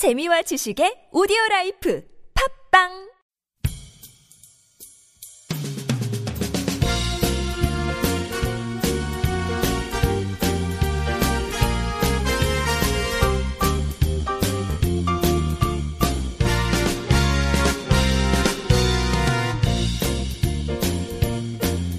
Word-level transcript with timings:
재미와 0.00 0.40
지식의 0.40 1.12
오디오 1.12 1.36
라이프 1.50 2.02
팝빵 2.72 2.88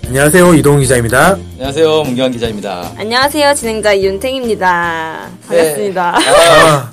안녕하세요. 0.08 0.56
이동 0.56 0.80
기자입니다. 0.80 1.34
안녕하세요, 1.34 2.02
문경환 2.06 2.32
기자입니다. 2.32 2.94
안녕하세요. 2.98 3.54
진행자 3.54 3.94
이윤탱입니다. 3.94 5.30
반갑습니다. 5.48 6.18
아, 6.18 6.91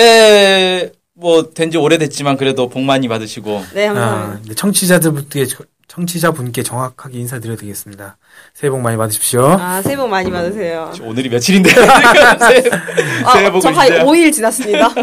새해 0.00 0.90
뭐 1.14 1.54
된 1.54 1.70
지 1.70 1.78
오래됐지만 1.78 2.36
그래도 2.36 2.68
복 2.68 2.82
많이 2.82 3.08
받으시고 3.08 3.64
네, 3.72 3.88
아, 3.88 3.94
감사합니다. 3.94 4.48
네, 4.48 4.54
청취자들분께 4.54 5.46
청취자분께 5.88 6.62
정확하게 6.62 7.18
인사드려야 7.20 7.56
되겠습니다. 7.56 8.18
새해 8.52 8.70
복 8.70 8.80
많이 8.82 8.98
받으십시오. 8.98 9.40
아, 9.58 9.80
새해 9.80 9.96
복 9.96 10.08
많이 10.08 10.30
받으세요. 10.30 10.92
오늘이 11.00 11.30
며칠인데 11.30 11.70
새해, 11.70 11.86
새해 13.32 13.46
아, 13.46 13.50
복저 13.50 13.72
거의 13.72 13.88
이제 13.88 13.98
5일 14.00 14.32
지났습니다. 14.34 14.94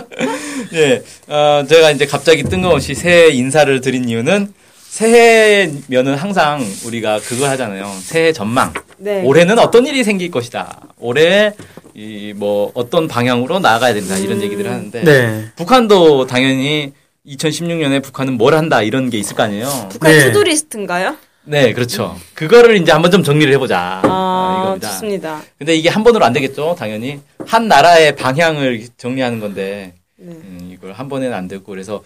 예, 0.74 1.02
어, 1.28 1.66
제가 1.68 1.90
이제 1.90 2.06
갑자기 2.06 2.44
뜬금없이 2.44 2.94
새해 2.94 3.30
인사를 3.30 3.82
드린 3.82 4.08
이유는 4.08 4.54
새해면은 4.90 6.14
항상 6.16 6.64
우리가 6.86 7.20
그걸 7.22 7.50
하잖아요. 7.50 7.92
새해 8.04 8.32
전망. 8.32 8.72
네. 9.00 9.24
올해는 9.24 9.58
어떤 9.58 9.88
일이 9.88 10.04
생길 10.04 10.30
것이다. 10.30 10.82
올해 11.00 11.54
이 11.96 12.34
뭐 12.36 12.72
어떤 12.74 13.08
방향으로 13.08 13.60
나아가야 13.60 13.94
된다 13.94 14.18
이런 14.18 14.42
얘기들을 14.42 14.70
하는데 14.72 15.04
네. 15.04 15.46
북한도 15.56 16.26
당연히 16.26 16.92
2016년에 17.28 18.02
북한은 18.04 18.34
뭘 18.34 18.56
한다 18.56 18.82
이런 18.82 19.10
게 19.10 19.18
있을 19.20 19.36
거 19.36 19.44
아니에요. 19.44 19.90
북한 19.92 20.12
네. 20.12 20.26
투두리스트인가요? 20.26 21.16
네, 21.46 21.74
그렇죠. 21.74 22.16
그거를 22.34 22.78
이제 22.78 22.92
한번 22.92 23.12
좀 23.12 23.22
정리를 23.24 23.52
해보자. 23.54 23.78
아, 23.78 24.02
아, 24.04 24.62
이겁니다. 24.64 24.90
좋습니다. 24.90 25.42
근데 25.58 25.76
이게 25.76 25.90
한 25.90 26.04
번으로 26.04 26.24
안 26.26 26.34
되겠죠, 26.34 26.76
당연히. 26.80 27.20
한 27.46 27.68
나라의 27.68 28.16
방향을 28.16 28.88
정리하는 28.98 29.40
건데, 29.42 29.94
네. 30.16 30.32
음, 30.32 30.70
이걸 30.74 30.94
한 30.94 31.10
번에는 31.10 31.36
안 31.36 31.50
되고, 31.50 31.66
그래서 31.66 32.02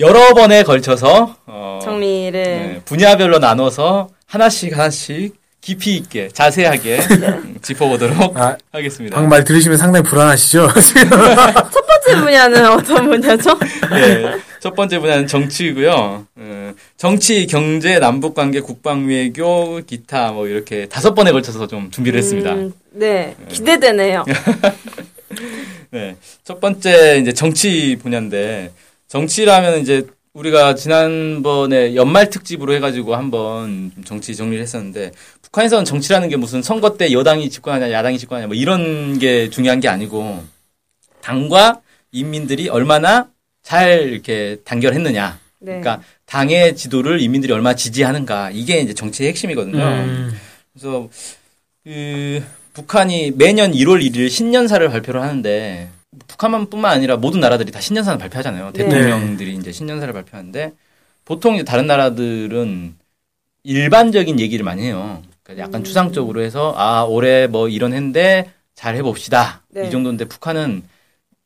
여러 0.00 0.34
번에 0.34 0.64
걸쳐서, 0.64 1.36
어, 1.46 1.78
정리를. 1.82 2.32
네, 2.42 2.80
분야별로 2.84 3.38
나눠서 3.38 4.08
하나씩 4.26 4.76
하나씩 4.76 5.36
깊이 5.62 5.96
있게, 5.96 6.28
자세하게 6.28 6.98
음, 6.98 7.56
짚어보도록 7.62 8.36
아, 8.36 8.56
하겠습니다. 8.72 9.14
방금 9.14 9.30
말 9.30 9.44
들으시면 9.44 9.78
상당히 9.78 10.04
불안하시죠? 10.04 10.68
첫 10.74 11.86
번째 11.86 12.20
분야는 12.20 12.68
어떤 12.68 13.08
분야죠? 13.08 13.58
네, 13.92 14.38
첫 14.58 14.74
번째 14.74 14.98
분야는 14.98 15.28
정치이고요. 15.28 16.26
어, 16.34 16.72
정치, 16.96 17.46
경제, 17.46 18.00
남북 18.00 18.34
관계, 18.34 18.60
국방 18.60 19.06
외교, 19.06 19.80
기타 19.86 20.32
뭐 20.32 20.48
이렇게 20.48 20.86
다섯 20.86 21.14
번에 21.14 21.30
걸쳐서 21.30 21.68
좀 21.68 21.92
준비를 21.92 22.18
했습니다. 22.18 22.52
음, 22.54 22.72
네, 22.90 23.36
기대되네요. 23.48 24.24
네. 25.90 26.16
첫 26.42 26.60
번째 26.60 27.18
이제 27.20 27.32
정치 27.32 27.96
분야인데 28.02 28.72
정치라면 29.06 29.78
이제 29.78 30.06
우리가 30.34 30.74
지난번에 30.74 31.94
연말 31.94 32.30
특집으로 32.30 32.72
해가지고 32.74 33.14
한번 33.14 33.92
정치 34.04 34.34
정리를 34.34 34.62
했었는데 34.62 35.12
북한에서는 35.42 35.84
정치라는 35.84 36.30
게 36.30 36.36
무슨 36.36 36.62
선거 36.62 36.96
때 36.96 37.12
여당이 37.12 37.50
집권하냐 37.50 37.92
야당이 37.92 38.18
집권하냐 38.18 38.46
뭐 38.46 38.56
이런 38.56 39.18
게 39.18 39.50
중요한 39.50 39.80
게 39.80 39.88
아니고 39.88 40.42
당과 41.20 41.82
인민들이 42.12 42.68
얼마나 42.70 43.28
잘 43.62 44.08
이렇게 44.10 44.58
단결했느냐. 44.64 45.38
네. 45.60 45.66
그러니까 45.66 46.02
당의 46.26 46.76
지도를 46.76 47.20
인민들이 47.20 47.52
얼마나 47.52 47.76
지지하는가 47.76 48.50
이게 48.52 48.80
이제 48.80 48.94
정치의 48.94 49.28
핵심이거든요. 49.28 49.82
음, 49.82 50.32
그래서 50.72 51.08
그 51.84 52.42
북한이 52.72 53.32
매년 53.36 53.72
1월 53.72 54.02
1일 54.02 54.30
신년사를 54.30 54.88
발표를 54.88 55.20
하는데 55.20 55.90
북한만뿐만 56.32 56.92
아니라 56.92 57.16
모든 57.16 57.40
나라들이 57.40 57.70
다 57.70 57.80
신년사를 57.80 58.18
발표하잖아요. 58.18 58.72
네. 58.72 58.84
대통령들이 58.84 59.54
이제 59.54 59.72
신년사를 59.72 60.12
발표하는데 60.12 60.72
보통 61.24 61.54
이제 61.54 61.64
다른 61.64 61.86
나라들은 61.86 62.94
일반적인 63.64 64.40
얘기를 64.40 64.64
많이 64.64 64.82
해요. 64.82 65.22
그러니까 65.42 65.66
약간 65.66 65.82
음. 65.82 65.84
추상적으로 65.84 66.42
해서 66.42 66.74
아 66.76 67.02
올해 67.02 67.46
뭐 67.46 67.68
이런 67.68 67.92
했는데 67.92 68.50
잘 68.74 68.96
해봅시다. 68.96 69.62
네. 69.68 69.86
이 69.86 69.90
정도인데 69.90 70.24
북한은 70.24 70.82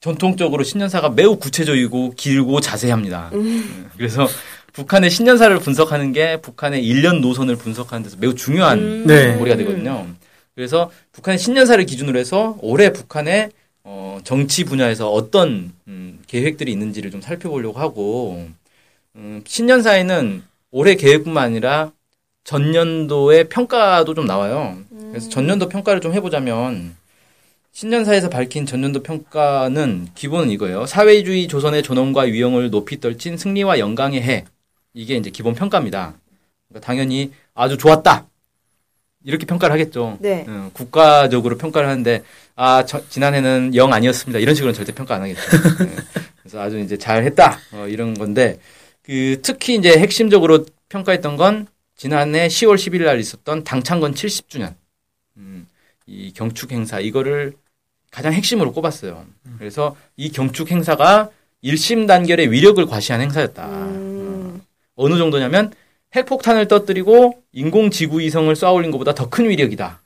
전통적으로 0.01 0.63
신년사가 0.63 1.11
매우 1.11 1.37
구체적이고 1.37 2.15
길고 2.17 2.61
자세합니다. 2.61 3.31
음. 3.35 3.91
그래서 3.97 4.27
북한의 4.73 5.11
신년사를 5.11 5.59
분석하는 5.59 6.13
게 6.13 6.41
북한의 6.41 6.85
일년 6.85 7.21
노선을 7.21 7.57
분석하는 7.57 8.05
데서 8.05 8.17
매우 8.21 8.35
중요한 8.35 8.79
음. 8.79 9.07
네. 9.07 9.35
머리가 9.37 9.57
되거든요. 9.57 10.07
그래서 10.55 10.91
북한의 11.13 11.39
신년사를 11.39 11.85
기준으로 11.85 12.19
해서 12.19 12.57
올해 12.61 12.93
북한의 12.93 13.51
어, 13.89 14.19
정치 14.25 14.65
분야에서 14.65 15.09
어떤 15.13 15.73
음, 15.87 16.19
계획들이 16.27 16.73
있는지를 16.73 17.13
좀 17.13 17.21
살펴보려고 17.21 17.79
하고 17.79 18.49
음, 19.15 19.45
신년사에는 19.47 20.43
올해 20.73 20.97
계획뿐만 20.97 21.45
아니라 21.45 21.93
전년도의 22.43 23.49
평가도 23.49 24.15
좀 24.15 24.27
나와요. 24.27 24.77
그래서 25.11 25.29
전년도 25.29 25.69
평가를 25.69 26.01
좀 26.01 26.15
해보자면 26.15 26.97
신년사에서 27.71 28.29
밝힌 28.29 28.67
전년도 28.67 29.05
평가는 29.05 30.09
기본은 30.17 30.51
이거예요. 30.51 30.87
사회주의 30.87 31.47
조선의 31.47 31.85
존엄과 31.85 32.23
위용을 32.23 32.71
높이 32.71 32.99
떨친 32.99 33.37
승리와 33.37 33.79
영광의 33.79 34.21
해. 34.21 34.45
이게 34.95 35.15
이제 35.15 35.31
기본 35.31 35.55
평가입니다. 35.55 36.15
그러니까 36.69 36.85
당연히 36.85 37.31
아주 37.55 37.79
좋았다. 37.79 38.27
이렇게 39.27 39.45
평가를 39.45 39.73
하겠죠. 39.75 40.17
네. 40.21 40.47
어, 40.49 40.71
국가적으로 40.73 41.59
평가를 41.59 41.89
하는데 41.89 42.23
아 42.55 42.85
저- 42.87 43.07
지난해는 43.09 43.75
영 43.75 43.93
아니었습니다. 43.93 44.39
이런 44.39 44.55
식으로는 44.55 44.75
절대 44.75 44.93
평가 44.93 45.17
안 45.17 45.23
하겠죠. 45.23 45.41
네. 45.85 45.97
그래서 46.41 46.61
아주 46.61 46.79
이제 46.79 46.97
잘했다 46.97 47.59
어, 47.73 47.87
이런 47.89 48.15
건데 48.15 48.61
그 49.03 49.41
특히 49.43 49.75
이제 49.75 49.99
핵심적으로 49.99 50.65
평가했던 50.89 51.37
건 51.37 51.67
지난해 51.97 52.47
10월 52.47 52.77
10일 52.77 53.05
날 53.05 53.19
있었던 53.19 53.65
당창건 53.65 54.15
70주년 54.15 54.75
음, 55.39 55.67
이 56.07 56.33
경축 56.33 56.71
행사 56.71 57.01
이거를 57.01 57.55
가장 58.13 58.33
핵심으로 58.33 58.73
꼽았어요. 58.73 59.27
그래서 59.59 59.97
이 60.17 60.31
경축 60.31 60.71
행사가 60.71 61.31
1심 61.65 62.07
단결의 62.07 62.53
위력을 62.53 62.85
과시한 62.87 63.21
행사였다. 63.23 63.67
음, 63.67 64.63
어느 64.95 65.19
정도냐면 65.19 65.73
핵폭탄을 66.16 66.69
떠뜨리고 66.69 67.43
인공지구 67.53 68.21
위성을 68.21 68.54
쏘아 68.56 68.72
올린 68.72 68.91
것보다 68.91 69.15
더 69.15 69.28
큰 69.28 69.49
위력이다. 69.49 70.00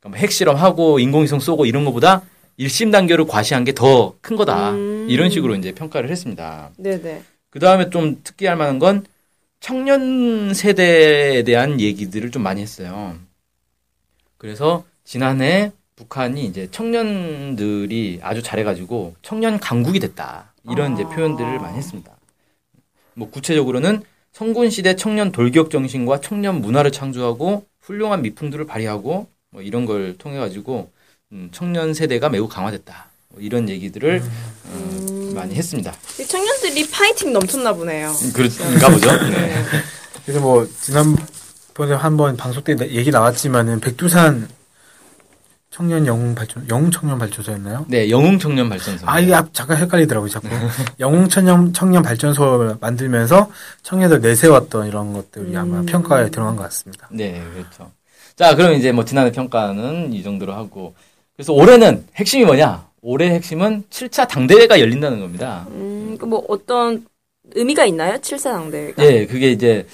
그러니까 0.00 0.20
핵실험하고 0.20 0.98
인공위성 0.98 1.40
쏘고 1.40 1.66
이런 1.66 1.84
것보다 1.84 2.22
일심 2.56 2.90
단결을 2.90 3.26
과시한 3.26 3.64
게 3.64 3.72
더 3.72 4.14
큰 4.22 4.36
거다. 4.36 4.70
음. 4.72 5.06
이런 5.10 5.30
식으로 5.30 5.54
이제 5.56 5.72
평가를 5.72 6.10
했습니다. 6.10 6.70
네네. 6.76 7.22
그 7.50 7.58
다음에 7.58 7.90
좀 7.90 8.20
특기할 8.22 8.56
만한 8.56 8.78
건 8.78 9.04
청년 9.60 10.54
세대에 10.54 11.42
대한 11.42 11.80
얘기들을 11.80 12.30
좀 12.30 12.42
많이 12.42 12.62
했어요. 12.62 13.16
그래서 14.38 14.84
지난해 15.04 15.72
북한이 15.96 16.46
이제 16.46 16.68
청년들이 16.70 18.20
아주 18.22 18.42
잘해가지고 18.42 19.16
청년 19.20 19.58
강국이 19.58 20.00
됐다. 20.00 20.52
이런 20.70 20.94
이제 20.94 21.02
아. 21.04 21.08
표현들을 21.08 21.58
많이 21.58 21.76
했습니다. 21.76 22.12
뭐 23.14 23.28
구체적으로는 23.30 24.02
성군 24.32 24.70
시대 24.70 24.96
청년 24.96 25.32
돌격 25.32 25.70
정신과 25.70 26.20
청년 26.20 26.60
문화를 26.60 26.92
창조하고 26.92 27.64
훌륭한 27.82 28.22
미풍들을 28.22 28.64
발휘하고 28.66 29.26
뭐 29.50 29.62
이런 29.62 29.86
걸 29.86 30.16
통해 30.18 30.38
가지고 30.38 30.90
음, 31.32 31.48
청년 31.52 31.94
세대가 31.94 32.28
매우 32.28 32.48
강화됐다. 32.48 33.08
뭐 33.28 33.40
이런 33.42 33.68
얘기들을 33.68 34.22
어, 34.66 35.32
많이 35.34 35.54
했습니다. 35.54 35.94
이 36.20 36.26
청년들이 36.26 36.90
파이팅 36.90 37.32
넘쳤나 37.32 37.72
보네요. 37.72 38.12
그런가 38.34 38.88
보죠. 38.90 39.10
네. 39.30 39.54
그래서 40.24 40.40
뭐, 40.40 40.68
지난번에 40.80 41.94
한 41.94 42.16
번 42.16 42.36
방송 42.36 42.62
때 42.62 42.76
얘기 42.90 43.10
나왔지만은, 43.10 43.80
백두산 43.80 44.48
청년 45.70 46.04
영웅 46.04 46.34
발전, 46.34 46.68
영웅 46.68 46.90
청년 46.90 47.18
발전소였나요? 47.18 47.86
네, 47.88 48.10
영웅 48.10 48.38
청년 48.40 48.68
발전소. 48.68 49.06
아, 49.08 49.20
이게 49.20 49.32
앞- 49.32 49.54
잠깐 49.54 49.76
헷갈리더라고요, 49.78 50.28
자꾸. 50.28 50.48
영웅 50.98 51.28
청년, 51.28 51.72
청년 51.72 52.02
발전소 52.02 52.76
만들면서 52.80 53.50
청년들 53.84 54.20
내세웠던 54.20 54.88
이런 54.88 55.12
것들이 55.12 55.56
아마 55.56 55.82
평가에 55.82 56.28
들어간 56.30 56.56
것 56.56 56.64
같습니다. 56.64 57.08
네, 57.12 57.40
그렇죠. 57.54 57.90
자, 58.34 58.56
그럼 58.56 58.72
이제 58.74 58.90
뭐 58.90 59.04
지난해 59.04 59.30
평가는 59.30 60.12
이 60.12 60.22
정도로 60.24 60.52
하고 60.54 60.94
그래서 61.36 61.52
올해는 61.52 62.04
핵심이 62.16 62.44
뭐냐? 62.44 62.88
올해 63.02 63.30
핵심은 63.30 63.84
7차 63.90 64.26
당대회가 64.28 64.80
열린다는 64.80 65.20
겁니다. 65.20 65.66
음, 65.70 66.16
그뭐 66.18 66.44
어떤 66.48 67.06
의미가 67.54 67.84
있나요? 67.86 68.16
7사 68.18 68.44
당대회가? 68.52 69.04
예, 69.04 69.24
그게 69.26 69.52
이제 69.52 69.86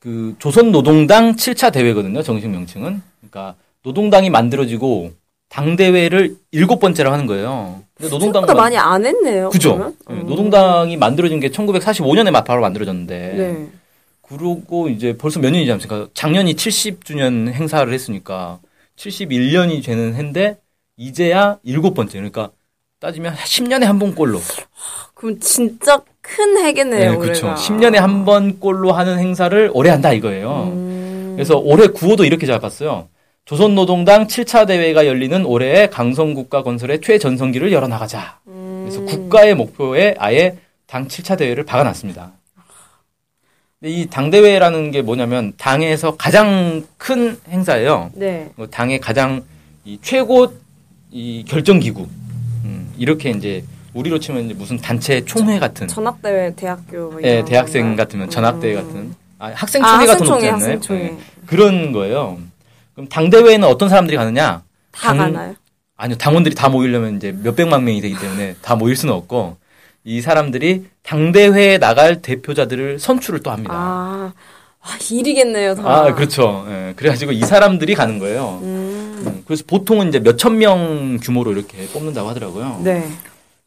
그 0.00 0.34
조선노동당 0.38 1.36
7차 1.36 1.72
대회거든요. 1.72 2.22
정식 2.22 2.48
명칭은. 2.48 3.00
그러니까 3.20 3.54
노동당이 3.82 4.30
만들어지고 4.30 5.12
당 5.48 5.76
대회를 5.76 6.36
일곱 6.52 6.78
번째로 6.80 7.12
하는 7.12 7.26
거예요. 7.26 7.82
근데 7.94 8.10
노동당 8.10 8.42
생각보다 8.42 8.54
많이 8.54 8.76
안 8.76 9.04
했네요. 9.04 9.50
그죠? 9.50 9.92
예, 10.10 10.14
어. 10.14 10.16
노동당이 10.24 10.96
만들어진 10.96 11.40
게 11.40 11.48
1945년에 11.48 12.44
바로 12.44 12.60
만들어졌는데 12.60 13.34
네. 13.36 13.66
그러고 14.22 14.88
이제 14.88 15.16
벌써 15.16 15.40
몇 15.40 15.50
년이 15.50 15.64
지났습니까? 15.64 16.08
작년이 16.14 16.54
70주년 16.54 17.50
행사를 17.52 17.92
했으니까 17.92 18.60
71년이 18.96 19.84
되는 19.84 20.14
해인데 20.14 20.58
이제야 20.96 21.58
일곱 21.64 21.94
번째. 21.94 22.12
그러니까 22.18 22.50
따지면 23.00 23.34
10년에 23.34 23.84
한 23.84 23.98
번 23.98 24.14
꼴로. 24.14 24.38
그럼 25.14 25.40
진짜 25.40 26.00
큰 26.20 26.64
해겠네요. 26.64 27.12
네, 27.12 27.16
그렇죠. 27.16 27.46
올해가. 27.46 27.60
10년에 27.60 27.96
한 27.96 28.24
번 28.24 28.60
꼴로 28.60 28.92
하는 28.92 29.18
행사를 29.18 29.70
올해 29.74 29.90
한다 29.90 30.12
이거예요. 30.12 30.70
음. 30.74 31.32
그래서 31.34 31.56
올해 31.58 31.88
구호도 31.88 32.24
이렇게 32.24 32.46
잡았어요. 32.46 33.08
조선노동당 33.50 34.28
7차 34.28 34.64
대회가 34.68 35.08
열리는 35.08 35.44
올해의 35.44 35.90
강성국가 35.90 36.62
건설의 36.62 37.00
최전성기를 37.00 37.72
열어나가자. 37.72 38.38
그래서 38.44 39.00
국가의 39.02 39.56
목표에 39.56 40.14
아예 40.20 40.56
당 40.86 41.08
7차 41.08 41.36
대회를 41.36 41.64
박아놨습니다. 41.64 42.30
근데 43.80 43.92
이 43.92 44.06
당대회라는 44.06 44.92
게 44.92 45.02
뭐냐면 45.02 45.52
당에서 45.56 46.16
가장 46.16 46.86
큰 46.96 47.40
행사예요. 47.48 48.12
네. 48.14 48.50
뭐 48.54 48.68
당의 48.68 49.00
가장 49.00 49.42
이 49.84 49.98
최고 50.00 50.52
이 51.10 51.44
결정기구. 51.48 52.06
음, 52.66 52.94
이렇게 52.98 53.30
이제 53.30 53.64
우리로 53.94 54.20
치면 54.20 54.44
이제 54.44 54.54
무슨 54.54 54.78
단체 54.78 55.24
총회 55.24 55.58
같은. 55.58 55.88
전학대회 55.88 56.54
대학교 56.54 57.10
뭐 57.10 57.20
예, 57.24 57.44
대학생 57.44 57.82
건가요? 57.82 57.96
같으면 57.96 58.30
전학대회 58.30 58.76
음. 58.76 58.86
같은. 58.86 59.14
아, 59.40 59.50
학생총회가 59.56 60.16
더 60.18 60.24
높지 60.24 60.48
않나요? 60.48 60.74
학생총회. 60.74 61.02
예, 61.02 61.16
그런 61.46 61.90
거예요. 61.90 62.38
그럼 63.00 63.08
당 63.08 63.30
대회에는 63.30 63.66
어떤 63.66 63.88
사람들이 63.88 64.16
가느냐? 64.18 64.62
다 64.92 65.08
당- 65.14 65.18
가나요? 65.32 65.54
아니요, 65.96 66.16
당원들이 66.18 66.54
다 66.54 66.68
모이려면 66.68 67.16
이제 67.16 67.34
몇 67.42 67.56
백만 67.56 67.84
명이 67.84 68.00
되기 68.00 68.18
때문에 68.18 68.56
다 68.62 68.74
모일 68.76 68.94
수는 68.96 69.14
없고, 69.14 69.56
이 70.04 70.20
사람들이 70.20 70.86
당 71.02 71.32
대회에 71.32 71.78
나갈 71.78 72.20
대표자들을 72.22 72.98
선출을 72.98 73.40
또 73.40 73.50
합니다. 73.50 73.72
아, 73.74 74.32
와, 74.82 74.90
일이겠네요, 75.10 75.74
다. 75.74 75.82
아, 75.84 76.14
그렇죠. 76.14 76.66
예, 76.70 76.92
그래가지고 76.96 77.32
이 77.32 77.40
사람들이 77.40 77.94
가는 77.94 78.18
거예요. 78.18 78.60
음, 78.62 79.22
음, 79.26 79.42
그래서 79.46 79.62
보통은 79.66 80.08
이제 80.08 80.18
몇천 80.20 80.56
명 80.58 81.18
규모로 81.22 81.52
이렇게 81.52 81.86
뽑는다고 81.88 82.28
하더라고요. 82.30 82.80
네. 82.82 83.06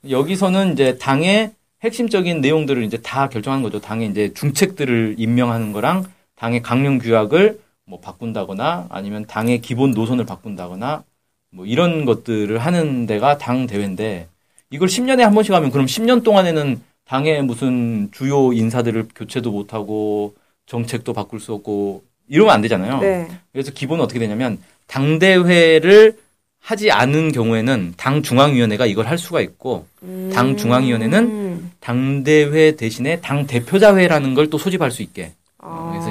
여기서는 0.10 0.74
이제 0.74 0.98
당의 1.00 1.52
핵심적인 1.84 2.42
내용들을 2.42 2.84
이제 2.84 2.98
다 2.98 3.30
결정하는 3.30 3.62
거죠. 3.64 3.80
당의 3.80 4.10
이제 4.10 4.32
중책들을 4.34 5.16
임명하는 5.20 5.72
거랑 5.72 6.06
당의 6.36 6.62
강령 6.64 6.98
규약을 6.98 7.60
뭐 7.86 8.00
바꾼다거나 8.00 8.88
아니면 8.90 9.26
당의 9.26 9.62
기본 9.62 9.92
노선을 9.92 10.26
바꾼다거나 10.26 11.04
뭐 11.52 11.66
이런 11.66 12.06
것들을 12.06 12.58
하는 12.58 13.06
데가 13.06 13.38
당 13.38 13.68
대회인데 13.68 14.28
이걸 14.70 14.88
10년에 14.88 15.22
한 15.22 15.34
번씩 15.34 15.54
하면 15.54 15.72
그럼 15.72 15.86
10년 15.88 16.24
동안에는 16.24 16.82
당의 17.06 17.44
무슨 17.44 18.10
주요 18.12 18.54
인사들을 18.54 19.10
교체도 19.16 19.52
못 19.52 19.74
하고 19.74 20.34
정책도 20.66 21.14
바꿀 21.14 21.40
수 21.40 21.54
없고 21.54 22.04
이러면 22.30 22.54
안 22.54 22.62
되잖아요. 22.62 23.00
네. 23.02 23.28
그래서 23.52 23.72
기본은 23.72 24.04
어떻게 24.04 24.20
되냐면 24.20 24.58
당 24.88 25.20
대회를 25.20 26.18
하지 26.62 26.92
않은 26.92 27.34
경우에는 27.34 27.94
당 27.98 28.24
중앙위원회가 28.24 28.86
이걸 28.86 29.06
할 29.08 29.18
수가 29.18 29.42
있고 29.42 29.86
당 30.34 30.56
중앙위원회는 30.56 31.24
음. 31.26 31.72
당대회 31.82 32.78
대신에 32.78 33.20
당 33.20 33.46
대표자회라는 33.46 34.34
걸 34.34 34.48
또 34.50 34.58
소집할 34.58 34.90
수 34.90 35.02
있게. 35.02 35.34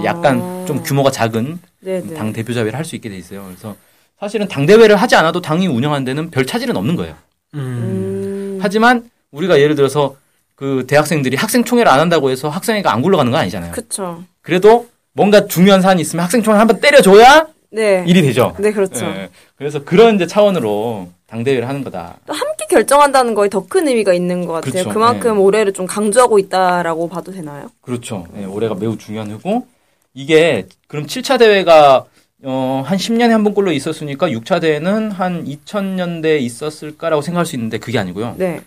아. 0.02 0.04
약간 0.04 0.66
좀 0.66 0.82
규모가 0.82 1.10
작은 1.10 1.58
네네. 1.80 2.14
당 2.14 2.32
대표 2.32 2.52
자회를 2.52 2.74
할 2.74 2.84
수 2.84 2.94
있게 2.96 3.08
돼 3.08 3.16
있어요. 3.16 3.44
그래서 3.46 3.76
사실은 4.20 4.46
당 4.48 4.66
대회를 4.66 4.96
하지 4.96 5.16
않아도 5.16 5.40
당이 5.40 5.66
운영하는 5.66 6.04
데는 6.04 6.30
별 6.30 6.46
차질은 6.46 6.76
없는 6.76 6.96
거예요. 6.96 7.14
음. 7.54 7.58
음. 7.60 8.58
하지만 8.62 9.08
우리가 9.32 9.60
예를 9.60 9.74
들어서 9.74 10.16
그 10.54 10.84
대학생들이 10.86 11.36
학생총회를 11.36 11.90
안 11.90 11.98
한다고 11.98 12.30
해서 12.30 12.48
학생회가 12.48 12.92
안 12.92 13.02
굴러가는 13.02 13.32
건 13.32 13.40
아니잖아요. 13.40 13.72
그쵸. 13.72 14.22
그래도 14.42 14.88
뭔가 15.12 15.46
중요한 15.46 15.80
사안이 15.82 16.00
있으면 16.02 16.24
학생총회 16.24 16.58
한번 16.58 16.80
때려줘야 16.80 17.46
네. 17.70 18.04
일이 18.06 18.22
되죠. 18.22 18.54
네, 18.60 18.70
그렇죠. 18.72 19.04
예. 19.06 19.30
그래서 19.56 19.82
그런 19.82 20.14
이제 20.16 20.26
차원으로 20.26 21.08
당대회를 21.26 21.66
하는 21.68 21.82
거다. 21.82 22.16
또 22.26 22.32
함께 22.34 22.66
결정한다는 22.70 23.34
거에 23.34 23.48
더 23.48 23.64
큰 23.66 23.88
의미가 23.88 24.12
있는 24.12 24.44
것 24.46 24.52
같아요. 24.54 24.72
그렇죠. 24.72 24.90
그만큼 24.90 25.34
네. 25.34 25.40
올해를 25.40 25.72
좀 25.72 25.86
강조하고 25.86 26.38
있다라고 26.38 27.08
봐도 27.08 27.32
되나요? 27.32 27.70
그렇죠. 27.80 28.26
예, 28.38 28.44
올해가 28.44 28.74
매우 28.74 28.96
중요한 28.98 29.30
해고 29.30 29.66
이게 30.14 30.66
그럼 30.88 31.06
7차 31.06 31.38
대회가 31.38 32.04
어, 32.44 32.82
한 32.84 32.98
10년에 32.98 33.28
한 33.28 33.44
번꼴로 33.44 33.72
있었으니까 33.72 34.28
6차 34.28 34.60
대회는 34.60 35.12
한 35.12 35.44
2000년대에 35.44 36.40
있었을까라고 36.40 37.22
생각할 37.22 37.46
수 37.46 37.54
있는데 37.56 37.78
그게 37.78 37.98
아니고요. 37.98 38.34
네. 38.36 38.60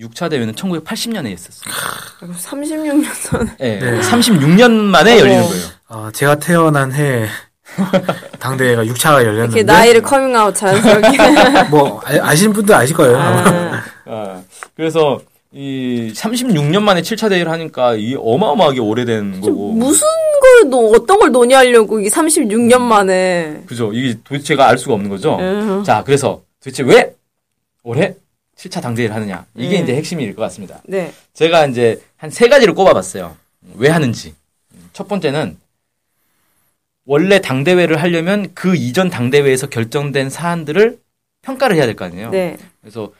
6차 0.00 0.30
대회는 0.30 0.54
1980년에 0.54 1.32
있었어요. 1.32 1.74
36년 2.20 3.04
전. 3.28 3.50
예, 3.60 3.78
네. 3.78 4.00
36년 4.00 4.70
만에 4.70 5.12
어머. 5.12 5.20
열리는 5.20 5.42
거예요. 5.42 5.64
어, 5.88 6.10
제가 6.12 6.36
태어난 6.36 6.92
해 6.92 7.26
당대회가 8.38 8.84
6차가 8.84 9.16
열렸는데 9.24 9.60
이렇게 9.60 9.62
나이를 9.62 10.02
커밍아웃 10.02 10.54
자연스럽게. 10.54 11.68
뭐 11.70 12.00
아시는 12.04 12.52
분들 12.52 12.74
아실 12.74 12.96
거예요. 12.96 13.18
아, 13.18 13.82
아, 14.06 14.42
그래서 14.74 15.20
이 15.52 16.12
36년 16.14 16.80
만에 16.82 17.02
7차 17.02 17.28
대회를 17.28 17.50
하니까 17.52 17.94
이 17.96 18.14
어마어마하게 18.18 18.80
오래된 18.80 19.40
거고. 19.40 19.72
무슨 19.72 20.06
걸, 20.60 20.70
노, 20.70 20.90
어떤 20.92 21.18
걸 21.18 21.30
논의하려고 21.32 22.00
이게 22.00 22.08
36년 22.08 22.80
만에. 22.80 23.62
그죠. 23.66 23.92
이게 23.92 24.18
도대체가 24.24 24.68
알 24.68 24.78
수가 24.78 24.94
없는 24.94 25.08
거죠. 25.10 25.36
음. 25.38 25.82
자, 25.84 26.02
그래서 26.04 26.42
도대체 26.62 26.82
왜 26.82 27.14
올해 27.82 28.14
7차 28.56 28.82
당대회를 28.82 29.14
하느냐. 29.14 29.46
이게 29.56 29.78
음. 29.78 29.84
이제 29.84 29.94
핵심일 29.94 30.34
것 30.34 30.42
같습니다. 30.42 30.80
네. 30.84 31.12
제가 31.34 31.66
이제 31.66 32.00
한 32.16 32.30
세 32.30 32.48
가지를 32.48 32.74
꼽아봤어요. 32.74 33.36
왜 33.76 33.88
하는지. 33.88 34.34
첫 34.92 35.08
번째는 35.08 35.56
원래 37.06 37.40
당대회를 37.40 38.00
하려면 38.00 38.50
그 38.54 38.76
이전 38.76 39.08
당대회에서 39.08 39.68
결정된 39.68 40.28
사안들을 40.30 40.98
평가를 41.42 41.76
해야 41.76 41.86
될 41.86 41.96
거 41.96 42.04
아니에요. 42.04 42.30
네. 42.30 42.56
그래서 42.82 43.10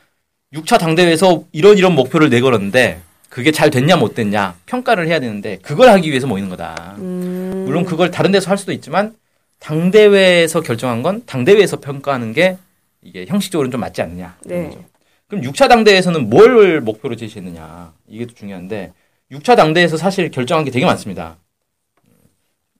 6차 0.53 0.79
당대회에서 0.79 1.45
이런 1.53 1.79
이런 1.79 1.95
목표를 1.95 2.29
내걸었는데 2.29 3.01
그게 3.31 3.53
잘 3.53 3.71
됐냐 3.71 3.97
못 3.97 4.15
됐냐 4.15 4.56
평가를 4.67 5.06
해야 5.06 5.21
되는데 5.21 5.59
그걸 5.62 5.88
하기 5.91 6.11
위해서 6.11 6.27
모이는 6.27 6.50
거다. 6.50 6.97
음. 6.99 7.62
물론 7.65 7.85
그걸 7.85 8.11
다른 8.11 8.32
데서 8.32 8.50
할 8.50 8.59
수도 8.59 8.73
있지만 8.73 9.15
당 9.61 9.91
대회에서 9.91 10.61
결정한 10.61 11.03
건 11.03 11.23
당 11.27 11.44
대회에서 11.44 11.79
평가하는 11.81 12.32
게 12.32 12.59
이게 13.03 13.25
형식적으로는 13.27 13.71
좀 13.71 13.81
맞지 13.81 14.03
않느냐. 14.03 14.37
네. 14.44 14.71
그럼 15.29 15.44
6차 15.44 15.69
당대회에서는 15.69 16.29
뭘 16.29 16.81
목표로 16.81 17.15
제시했느냐. 17.15 17.93
이게 18.09 18.27
또 18.27 18.35
중요한데 18.35 18.93
6차 19.31 19.56
당대회에서 19.56 19.96
사실 19.96 20.31
결정한 20.32 20.65
게 20.65 20.72
되게 20.72 20.84
많습니다. 20.84 21.37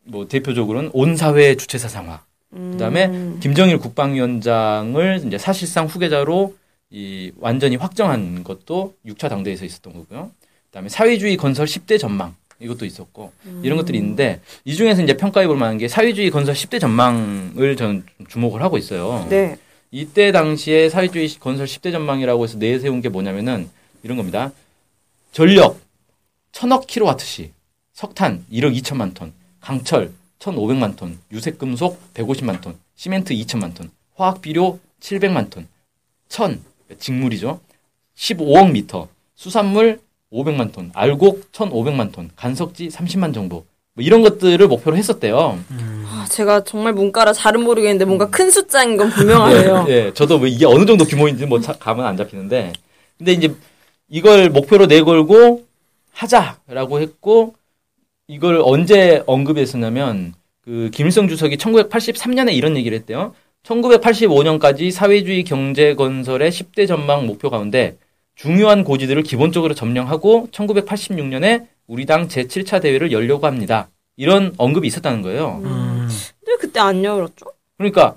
뭐 0.03 0.27
대표적으로는 0.27 0.91
온 0.93 1.17
사회 1.17 1.55
주체 1.55 1.79
사상화. 1.79 2.23
그다음에 2.53 3.07
음. 3.07 3.39
김정일 3.41 3.79
국방위원장을 3.79 5.23
이제 5.25 5.39
사실상 5.39 5.87
후계자로 5.87 6.57
이 6.91 7.31
완전히 7.39 7.77
확정한 7.77 8.43
것도 8.43 8.95
6차 9.07 9.29
당대에서 9.29 9.65
있었던 9.65 9.93
거고요. 9.93 10.33
그다음에 10.71 10.89
사회주의 10.89 11.37
건설 11.37 11.67
10대 11.67 11.99
전망 11.99 12.35
이것도 12.61 12.85
있었고 12.85 13.33
이런 13.63 13.77
것들이 13.77 13.99
있는데 13.99 14.41
이 14.65 14.75
중에서 14.75 15.03
이제 15.03 15.17
평가해 15.17 15.47
볼 15.47 15.57
만한 15.57 15.79
게 15.79 15.89
사회주의 15.89 16.31
건설 16.31 16.55
10대 16.55 16.81
전망을 16.81 17.77
저는 17.77 18.05
좀 18.19 18.27
주목을 18.27 18.63
하고 18.63 18.79
있어요. 18.79 19.27
네. 19.29 19.57
이때 19.91 20.31
당시에 20.31 20.89
사회주의 20.89 21.29
건설 21.41 21.67
10대 21.67 21.91
전망이라고 21.91 22.45
해서 22.45 22.59
내세운 22.59 23.01
게 23.01 23.09
뭐냐면은 23.09 23.69
이런 24.03 24.17
겁니다. 24.17 24.53
전력 25.33 25.81
1000억 26.53 26.87
킬로와트시, 26.87 27.53
석탄 27.93 28.45
1억 28.53 28.77
2천만 28.81 29.15
톤, 29.15 29.33
강철 29.61 30.13
1,500만 30.39 30.97
톤, 30.97 31.19
유색금속 31.33 32.15
150만 32.15 32.61
톤, 32.61 32.79
시멘트 32.95 33.35
2천만 33.35 33.75
톤, 33.75 33.91
화학 34.15 34.41
비료 34.41 34.79
700만 35.01 35.51
톤, 35.51 35.67
천 36.29 36.63
직물이죠. 36.99 37.61
15억 38.17 38.71
미터, 38.71 39.09
수산물 39.35 40.01
500만 40.33 40.73
톤, 40.73 40.91
알곡 40.95 41.53
1,500만 41.53 42.13
톤, 42.13 42.31
간석지 42.37 42.89
30만 42.89 43.35
정도. 43.35 43.65
뭐 43.95 44.05
이런 44.05 44.23
것들을 44.23 44.67
목표로 44.69 44.97
했었대요. 44.97 45.59
아, 46.07 46.27
제가 46.31 46.63
정말 46.65 46.93
문과라 46.93 47.33
잘은 47.33 47.63
모르겠는데 47.63 48.05
뭔가 48.05 48.31
큰 48.31 48.51
숫자인 48.51 48.97
건 48.97 49.11
분명하네요. 49.11 49.87
예, 49.89 49.93
예, 49.93 50.15
저도 50.15 50.39
뭐 50.39 50.47
이게 50.47 50.65
어느 50.67 50.87
정도 50.87 51.05
규모인지 51.05 51.47
뭐 51.47 51.61
차- 51.61 51.73
감은 51.73 52.05
안 52.05 52.17
잡히는데, 52.17 52.73
근데 53.19 53.33
이제 53.33 53.53
이걸 54.09 54.51
목표로 54.51 54.87
내걸고 54.87 55.65
하자라고 56.13 57.01
했고, 57.01 57.55
이걸 58.29 58.61
언제 58.65 59.23
언급했었냐면, 59.27 60.35
그 60.63 60.91
김일성 60.93 61.27
주석이 61.27 61.57
1983년에 61.57 62.55
이런 62.55 62.77
얘기를 62.77 62.97
했대요. 62.97 63.35
1985년까지 63.65 64.91
사회주의 64.93 65.43
경제 65.45 65.95
건설의 65.95 66.51
10대 66.51 66.87
전망 66.87 67.27
목표 67.27 67.51
가운데 67.51 67.97
중요한 68.41 68.85
고지들을 68.85 69.23
기본적으로 69.23 69.75
점령하고 69.75 70.49
1986년에 70.51 71.67
우리 71.87 72.07
당 72.07 72.27
제7차 72.27 72.81
대회를 72.81 73.13
열려고 73.13 73.47
합니다. 73.47 73.91
이런 74.17 74.55
언급이 74.57 74.89
있었다는 74.89 75.21
거예요. 75.21 75.61
음, 75.63 76.09
근데 76.43 76.57
그때 76.59 76.81
안 76.81 77.05
열었죠? 77.05 77.53
그러니까 77.77 78.15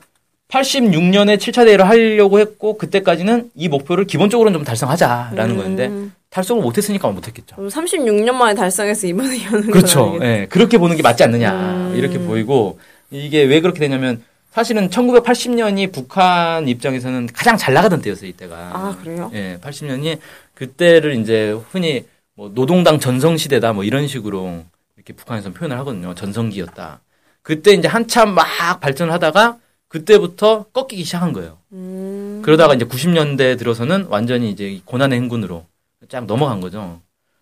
86년에 0.47 1.35
7차 1.37 1.65
대회를 1.65 1.89
하려고 1.89 2.39
했고 2.39 2.77
그때까지는 2.77 3.51
이 3.53 3.67
목표를 3.67 4.05
기본적으로는 4.05 4.59
좀 4.59 4.63
달성하자라는 4.63 5.55
음. 5.55 5.57
거였는데 5.57 6.11
달성을 6.29 6.63
못했으니까 6.63 7.09
못했겠죠. 7.09 7.57
그럼 7.57 7.67
36년 7.67 8.31
만에 8.31 8.55
달성해서 8.55 9.07
이번에 9.07 9.43
여는 9.43 9.71
그렇죠. 9.71 10.13
건 10.13 10.23
예, 10.23 10.47
그렇게 10.49 10.77
보는 10.77 10.95
게 10.95 11.01
맞지 11.03 11.21
않느냐 11.25 11.51
음. 11.51 11.95
이렇게 11.97 12.17
보이고 12.17 12.79
이게 13.11 13.43
왜 13.43 13.59
그렇게 13.59 13.79
되냐면 13.79 14.23
사실은 14.53 14.87
1980년이 14.91 15.91
북한 15.91 16.67
입장에서는 16.67 17.25
가장 17.33 17.57
잘 17.57 17.73
나가던 17.73 18.03
때였어요 18.03 18.29
이때가. 18.29 18.55
아 18.55 18.97
그래요? 19.01 19.31
예, 19.33 19.57
80년이 19.59 20.19
그때를 20.53 21.15
이제 21.15 21.59
흔히 21.71 22.05
뭐 22.35 22.51
노동당 22.53 22.99
전성 22.99 23.35
시대다 23.35 23.73
뭐 23.73 23.83
이런 23.83 24.05
식으로 24.07 24.63
이렇게 24.95 25.13
북한에서 25.13 25.53
표현을 25.53 25.79
하거든요. 25.79 26.13
전성기였다. 26.13 26.99
그때 27.41 27.71
이제 27.73 27.87
한참 27.87 28.35
막 28.35 28.45
발전을 28.79 29.11
하다가 29.11 29.57
그때부터 29.87 30.65
꺾이기 30.71 31.03
시작한 31.03 31.33
거예요. 31.33 31.57
음. 31.71 32.43
그러다가 32.45 32.75
이제 32.75 32.85
90년대 32.85 33.57
들어서는 33.57 34.05
완전히 34.09 34.51
이제 34.51 34.81
고난의 34.85 35.17
행군으로 35.19 35.65
쫙 36.09 36.25
넘어간 36.25 36.61
거죠. 36.61 37.01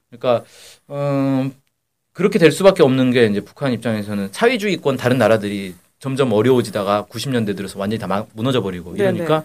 그러니까 0.09 0.45
음, 0.89 1.53
그렇게 2.13 2.39
될 2.39 2.53
수밖에 2.53 2.83
없는 2.83 3.11
게 3.11 3.25
이제 3.25 3.41
북한 3.41 3.73
입장에서는 3.73 4.29
사회주의권 4.31 4.95
다른 4.95 5.17
나라들이 5.17 5.75
점점 6.01 6.33
어려워지다가 6.33 7.05
90년대 7.09 7.55
들어서 7.55 7.79
완전히 7.79 7.99
다막 7.99 8.27
무너져 8.33 8.61
버리고 8.61 8.95
네네. 8.95 9.03
이러니까 9.19 9.43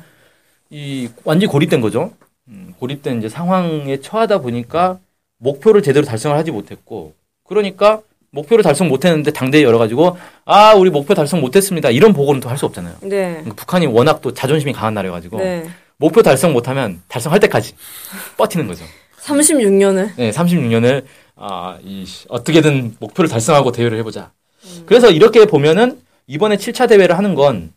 이 0.71 1.09
완전히 1.23 1.53
고립된 1.53 1.81
거죠. 1.83 2.13
음, 2.49 2.73
고립된 2.81 3.19
이제 3.19 3.29
상황에 3.29 4.01
처하다 4.01 4.39
보니까 4.41 4.99
목표를 5.39 5.83
제대로 5.83 6.07
달성을 6.07 6.35
하지 6.37 6.51
못했고 6.51 7.13
그러니까 7.47 8.01
목표를 8.31 8.65
달성 8.65 8.89
못했는데 8.89 9.33
당대에 9.33 9.63
열어가지고 9.63 10.17
아 10.47 10.73
우리 10.75 10.89
목표 10.91 11.15
달성 11.15 11.41
못했습니다 11.41 11.91
이런 11.91 12.13
보고는 12.15 12.41
또 12.41 12.49
할 12.49 12.57
수 12.57 12.65
없잖아요. 12.65 12.97
네. 13.03 13.33
그러니까 13.33 13.55
북한이 13.55 13.87
워낙 13.87 14.23
또 14.23 14.33
자존심이 14.33 14.73
강한 14.73 14.95
나라여가지고 14.95 15.39
네. 15.39 15.69
목표 15.99 16.23
달성 16.23 16.55
못하면 16.55 17.03
달성할 17.09 17.39
때까지 17.41 17.75
버티는 18.39 18.67
거죠. 18.67 18.85
36년을. 19.21 20.11
네, 20.17 20.31
36년을 20.31 21.05
아, 21.37 21.77
이 21.85 22.07
씨, 22.07 22.25
어떻게든 22.31 22.97
목표를 22.99 23.29
달성하고 23.29 23.73
대회를 23.73 23.99
해보자. 23.99 24.31
그래서 24.87 25.11
이렇게 25.11 25.45
보면은 25.45 26.01
이번에 26.27 26.57
7차 26.57 26.89
대회를 26.89 27.17
하는 27.17 27.35
건 27.35 27.73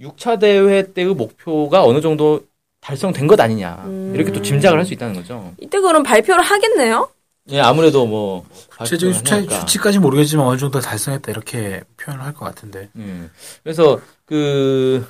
6차 0.00 0.38
대회 0.40 0.92
때의 0.92 1.14
목표가 1.14 1.84
어느 1.84 2.00
정도 2.00 2.46
달성된 2.80 3.26
것 3.26 3.40
아니냐 3.40 3.84
이렇게 4.14 4.30
또 4.32 4.40
짐작을 4.40 4.78
할 4.78 4.84
수 4.86 4.94
있다는 4.94 5.14
거죠. 5.14 5.52
이때 5.60 5.80
그럼 5.80 6.02
발표를 6.04 6.42
하겠네요? 6.42 7.08
예, 7.50 7.60
아무래도 7.60 8.06
뭐 8.06 8.44
구체적인 8.78 9.14
수치. 9.14 9.48
수치까지 9.48 9.98
모르겠지만 9.98 10.46
어느 10.46 10.58
정도 10.58 10.80
달성했다 10.80 11.30
이렇게 11.32 11.80
표현을 11.96 12.24
할 12.24 12.32
것 12.34 12.44
같은데. 12.44 12.88
예. 12.98 13.02
그래서 13.64 13.98
그 14.26 15.04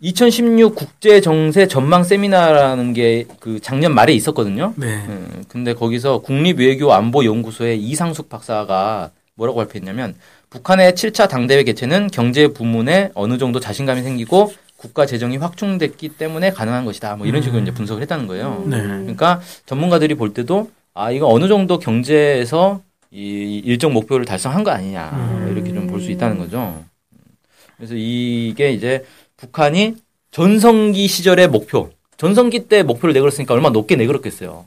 2016 0.00 0.74
국제 0.74 1.20
정세 1.22 1.66
전망 1.66 2.04
세미나라는 2.04 2.92
게 2.92 3.24
그 3.40 3.58
작년 3.60 3.94
말에 3.94 4.12
있었거든요. 4.12 4.74
네. 4.76 4.86
음, 5.08 5.44
근데 5.48 5.72
거기서 5.72 6.18
국립외교 6.18 6.92
안보 6.92 7.24
연구소의 7.24 7.80
이상숙 7.82 8.28
박사가 8.28 9.10
뭐라고 9.34 9.56
발표했냐면 9.58 10.14
북한의 10.50 10.92
7차 10.92 11.28
당대회 11.28 11.64
개최는 11.64 12.08
경제 12.08 12.48
부문에 12.48 13.10
어느 13.14 13.38
정도 13.38 13.60
자신감이 13.60 14.02
생기고 14.02 14.52
국가 14.76 15.06
재정이 15.06 15.38
확충됐기 15.38 16.10
때문에 16.10 16.50
가능한 16.52 16.84
것이다. 16.84 17.16
뭐 17.16 17.26
이런 17.26 17.42
식으로 17.42 17.62
이제 17.62 17.72
분석을 17.72 18.02
했다는 18.02 18.26
거예요. 18.26 18.64
네. 18.66 18.76
그러니까 18.78 19.40
전문가들이 19.66 20.14
볼 20.14 20.32
때도 20.34 20.70
아 20.94 21.10
이거 21.10 21.28
어느 21.28 21.48
정도 21.48 21.78
경제에서 21.78 22.80
이 23.10 23.62
일정 23.64 23.92
목표를 23.92 24.24
달성한 24.26 24.64
거 24.64 24.70
아니냐 24.70 25.10
음. 25.14 25.52
이렇게 25.52 25.72
좀 25.72 25.86
볼 25.86 26.00
수 26.00 26.10
있다는 26.10 26.38
거죠. 26.38 26.84
그래서 27.76 27.94
이게 27.96 28.72
이제 28.72 29.04
북한이 29.36 29.96
전성기 30.30 31.06
시절의 31.08 31.48
목표, 31.48 31.90
전성기 32.16 32.68
때 32.68 32.82
목표를 32.82 33.12
내걸었으니까 33.14 33.54
얼마 33.54 33.68
나 33.68 33.72
높게 33.72 33.96
내걸었겠어요. 33.96 34.66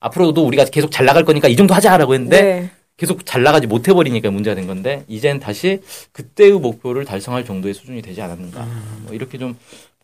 앞으로도 0.00 0.44
우리가 0.46 0.64
계속 0.66 0.90
잘 0.90 1.06
나갈 1.06 1.24
거니까 1.24 1.48
이 1.48 1.56
정도 1.56 1.74
하자라고 1.74 2.14
했는데 2.14 2.42
네. 2.42 2.70
계속 2.96 3.26
잘 3.26 3.42
나가지 3.42 3.66
못해 3.66 3.92
버리니까 3.92 4.30
문제가 4.30 4.54
된 4.54 4.66
건데 4.66 5.04
이젠 5.08 5.38
다시 5.38 5.82
그때의 6.12 6.52
목표를 6.52 7.04
달성할 7.04 7.44
정도의 7.44 7.74
수준이 7.74 8.00
되지 8.02 8.22
않았는가 8.22 8.66
뭐 9.04 9.14
이렇게 9.14 9.38
좀 9.38 9.56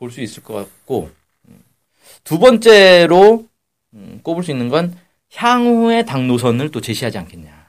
볼 0.02 0.11
수 0.11 0.20
있을 0.20 0.42
것 0.42 0.54
같고 0.54 1.11
음. 1.49 1.62
두 2.25 2.40
번째로 2.40 3.46
음, 3.94 4.18
꼽을 4.25 4.42
수 4.42 4.50
있는 4.50 4.68
건 4.68 4.96
향후의 5.32 6.06
당 6.06 6.26
노선을 6.26 6.72
또 6.72 6.80
제시하지 6.80 7.18
않겠냐. 7.18 7.62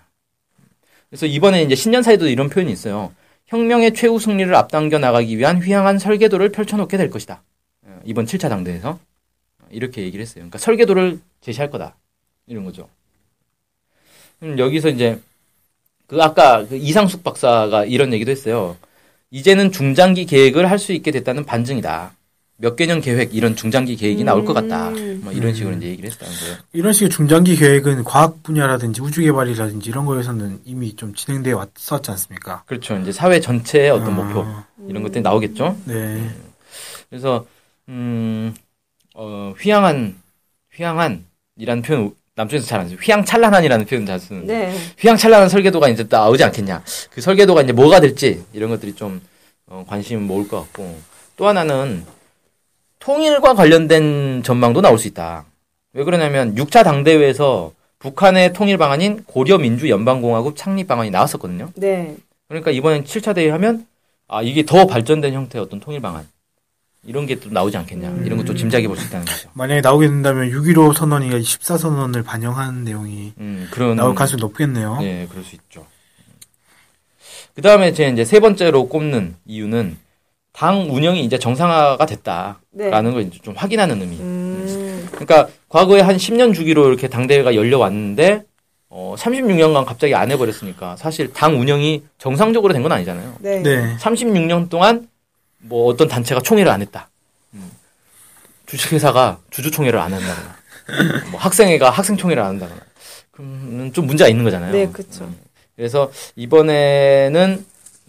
그래서 1.11 1.27
이번에 1.27 1.61
이제 1.61 1.75
신년사에도 1.75 2.27
이런 2.27 2.49
표현이 2.49 2.71
있어요. 2.71 3.13
혁명의 3.45 3.93
최후 3.93 4.17
승리를 4.17 4.53
앞당겨 4.55 4.97
나가기 4.97 5.37
위한 5.37 5.61
휘황한 5.61 5.99
설계도를 5.99 6.51
펼쳐놓게 6.51 6.97
될 6.97 7.11
것이다. 7.11 7.43
어, 7.83 7.99
이번 8.03 8.25
7차 8.25 8.49
당대에서 8.49 8.97
이렇게 9.69 10.01
얘기를 10.01 10.23
했어요. 10.23 10.37
그러니까 10.37 10.57
설계도를 10.57 11.19
제시할 11.41 11.69
거다. 11.69 11.95
이런 12.47 12.63
거죠. 12.63 12.89
음, 14.43 14.59
여기서 14.59 14.89
이제 14.89 15.19
그 16.07 16.21
아까 16.21 16.65
그 16.67 16.75
이상숙 16.75 17.23
박사가 17.23 17.85
이런 17.85 18.13
얘기도 18.13 18.31
했어요. 18.31 18.77
이제는 19.31 19.71
중장기 19.71 20.25
계획을 20.25 20.69
할 20.69 20.77
수 20.77 20.93
있게 20.93 21.12
됐다는 21.12 21.45
반증이다. 21.45 22.13
몇 22.57 22.75
개년 22.75 23.01
계획 23.01 23.33
이런 23.33 23.55
중장기 23.55 23.95
계획이 23.95 24.23
나올 24.23 24.45
것 24.45 24.53
같다. 24.53 24.91
뭐 25.21 25.31
이런 25.33 25.53
식으로 25.55 25.75
이제 25.77 25.88
얘기를 25.88 26.12
했다는 26.12 26.33
거예요. 26.39 26.55
이런 26.73 26.93
식의 26.93 27.09
중장기 27.09 27.55
계획은 27.55 28.03
과학 28.03 28.43
분야라든지 28.43 29.01
우주 29.01 29.21
개발이라든지 29.21 29.89
이런 29.89 30.05
거에서는 30.05 30.62
이미 30.65 30.95
좀 30.95 31.15
진행되어 31.15 31.57
왔었지 31.57 32.12
않습니까? 32.12 32.63
그렇죠. 32.67 32.95
이제 33.00 33.12
사회 33.12 33.39
전체의 33.39 33.89
어떤 33.89 34.09
아, 34.09 34.12
목표 34.12 34.45
이런 34.88 35.01
것들이 35.03 35.21
나오겠죠. 35.23 35.75
네. 35.85 36.29
그래서 37.09 37.45
음, 37.89 38.53
어, 39.15 39.53
휘황한 39.59 40.15
휘황한이라는 40.75 41.81
표현 41.83 42.12
남쪽에서 42.35 42.65
잘안 42.65 42.89
써요. 42.89 42.97
휘황찬란한이라는 43.01 43.85
표현 43.85 44.05
잘 44.05 44.19
쓰는데 44.19 44.67
네. 44.67 44.75
휘황찬란한 44.99 45.49
설계도가 45.49 45.89
이제 45.89 46.05
나오지 46.09 46.43
않겠냐. 46.43 46.83
그 47.11 47.21
설계도가 47.21 47.61
이제 47.61 47.73
뭐가 47.73 47.99
될지 47.99 48.43
이런 48.53 48.69
것들이 48.69 48.95
좀 48.95 49.21
어, 49.67 49.85
관심 49.87 50.23
모을 50.23 50.47
것 50.47 50.59
같고 50.61 50.97
또 51.37 51.47
하나는 51.47 52.05
통일과 52.99 53.53
관련된 53.53 54.41
전망도 54.43 54.81
나올 54.81 54.97
수 54.97 55.07
있다. 55.07 55.45
왜 55.93 56.03
그러냐면 56.03 56.55
6차 56.55 56.83
당대회에서 56.83 57.71
북한의 57.99 58.53
통일 58.53 58.77
방안인 58.77 59.23
고려민주연방공화국 59.25 60.55
창립 60.55 60.87
방안이 60.87 61.11
나왔었거든요. 61.11 61.69
네. 61.75 62.15
그러니까 62.47 62.71
이번엔 62.71 63.03
7차 63.03 63.35
대회 63.35 63.49
하면 63.51 63.85
아 64.27 64.41
이게 64.41 64.65
더 64.65 64.87
발전된 64.87 65.33
형태의 65.33 65.63
어떤 65.63 65.79
통일 65.79 66.01
방안 66.01 66.27
이런 67.05 67.25
게 67.25 67.36
또 67.36 67.50
나오지 67.50 67.75
않겠냐 67.77 68.24
이런 68.25 68.38
것도 68.38 68.55
짐작해 68.55 68.88
볼 68.88 68.95
수 68.98 69.05
있다는 69.07 69.25
거죠. 69.25 69.50
만약에 69.53 69.81
나오게 69.81 70.07
된다면 70.07 70.50
6.15 70.51 70.93
선언이 70.95 71.43
14 71.43 71.77
선언을 71.77 72.24
반영한 72.24 72.83
내용이 72.83 73.33
음 73.39 73.67
그런 73.72 73.95
나올 73.98 74.15
가능성이 74.15 74.39
높겠네요. 74.41 74.98
네 75.01 75.27
그럴 75.29 75.43
수 75.43 75.55
있죠. 75.55 75.86
그 77.55 77.62
다음에 77.62 77.93
제 77.93 78.07
이제 78.10 78.24
세 78.25 78.39
번째로 78.39 78.88
꼽는 78.88 79.36
이유는 79.45 79.98
당 80.53 80.88
운영이 80.93 81.24
이제 81.25 81.38
정상화가 81.38 82.05
됐다라는 82.05 82.55
네. 82.72 82.89
걸 82.91 83.22
이제 83.24 83.39
좀 83.43 83.53
확인하는 83.55 84.00
의미. 84.01 84.17
음. 84.19 85.07
그러니까 85.12 85.48
과거에 85.69 86.01
한 86.01 86.15
10년 86.17 86.53
주기로 86.53 86.88
이렇게 86.88 87.07
당 87.07 87.27
대회가 87.27 87.53
열려 87.55 87.77
왔는데 87.79 88.43
어 88.89 89.15
36년간 89.17 89.86
갑자기 89.86 90.13
안 90.15 90.31
해버렸으니까 90.31 90.95
사실 90.95 91.33
당 91.33 91.60
운영이 91.60 92.03
정상적으로 92.17 92.74
된 92.74 92.81
건 92.83 92.91
아니잖아요. 92.91 93.36
네. 93.39 93.62
네. 93.62 93.98
36년 94.00 94.69
동안 94.69 95.07
뭐 95.63 95.86
어떤 95.88 96.08
단체가 96.08 96.41
총회를 96.41 96.72
안 96.72 96.82
했다. 96.82 97.10
음. 97.53 97.72
주식회사가 98.65 99.39
주주총회를 99.51 100.00
안 100.00 100.13
한다거나, 100.13 100.55
뭐 101.32 101.39
학생회가 101.39 101.89
학생총회를 101.89 102.41
안 102.41 102.50
한다거나, 102.50 102.82
그럼 103.32 103.91
좀 103.93 104.08
문제가 104.08 104.27
있는 104.29 104.43
거잖아요. 104.43 104.72
네. 104.72 104.86
음. 105.22 105.36
그래서 105.75 106.12
이번에는 106.36 107.65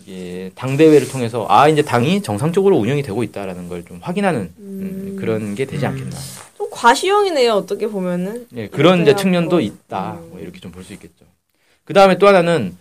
이게 0.07 0.51
당 0.55 0.77
대회를 0.77 1.09
통해서 1.09 1.47
아 1.49 1.69
이제 1.69 1.83
당이 1.83 2.23
정상적으로 2.23 2.77
운영이 2.77 3.03
되고 3.03 3.23
있다라는 3.23 3.69
걸 3.69 3.85
좀 3.85 4.01
확인하는 4.03 4.53
음, 4.59 5.17
그런 5.19 5.55
게 5.55 5.65
되지 5.65 5.87
않겠나. 5.87 6.17
좀 6.59 6.69
과시형이네요, 6.71 7.53
어떻게 7.53 7.87
보면은. 7.87 8.47
예, 8.57 8.69
그런 8.69 9.03
이제 9.03 9.15
측면도 9.17 9.61
있다. 9.61 10.19
음. 10.21 10.29
뭐 10.31 10.41
이렇게 10.41 10.61
좀 10.61 10.73
볼 10.73 10.85
수 10.85 10.93
있겠죠. 10.95 11.25
그 11.85 11.93
다음에 11.95 12.19
또 12.19 12.27
하나는 12.27 12.77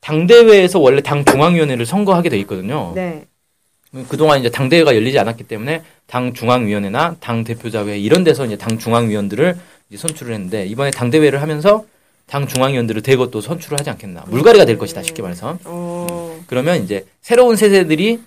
당 0.00 0.26
대회에서 0.26 0.78
원래 0.78 1.00
당 1.02 1.24
중앙위원회를 1.24 1.84
선거하게 1.86 2.28
돼 2.28 2.38
있거든요. 2.40 2.92
네. 2.94 3.26
그동안 4.08 4.40
이제 4.40 4.50
당대회가 4.50 4.94
열리지 4.94 5.18
않았기 5.18 5.44
때문에 5.44 5.82
당 6.06 6.34
중앙위원회나 6.34 7.16
당 7.20 7.44
대표자회 7.44 7.98
이런 7.98 8.24
데서 8.24 8.44
이제 8.44 8.56
당 8.56 8.78
중앙위원들을 8.78 9.56
이제 9.88 9.98
선출을 9.98 10.34
했는데 10.34 10.66
이번에 10.66 10.90
당대회를 10.90 11.40
하면서 11.40 11.84
당 12.26 12.46
중앙위원들을 12.46 13.02
대거 13.02 13.30
또 13.30 13.40
선출을 13.40 13.78
하지 13.78 13.88
않겠나. 13.90 14.24
물갈이가 14.28 14.66
될 14.66 14.76
것이다. 14.76 15.02
쉽게 15.02 15.22
말해서. 15.22 15.58
어, 15.64 16.40
그러면 16.46 16.84
이제 16.84 17.06
새로운 17.22 17.56
세대들이 17.56 18.20